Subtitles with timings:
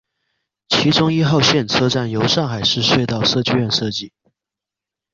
[0.67, 4.11] 其中一号线车站由上海市隧道设计院设计。